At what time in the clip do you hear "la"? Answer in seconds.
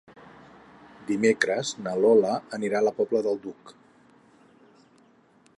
2.89-2.97